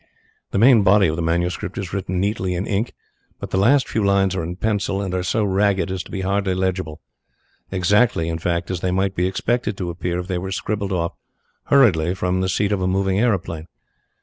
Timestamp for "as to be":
5.91-6.21